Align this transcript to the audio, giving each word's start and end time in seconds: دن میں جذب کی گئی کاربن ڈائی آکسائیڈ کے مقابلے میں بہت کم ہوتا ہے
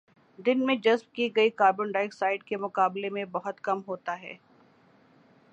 دن 0.39 0.65
میں 0.65 0.75
جذب 0.75 1.13
کی 1.15 1.29
گئی 1.35 1.49
کاربن 1.51 1.91
ڈائی 1.91 2.05
آکسائیڈ 2.05 2.43
کے 2.43 2.57
مقابلے 2.57 3.09
میں 3.09 3.25
بہت 3.31 3.61
کم 3.61 3.81
ہوتا 3.87 4.19
ہے 4.21 4.35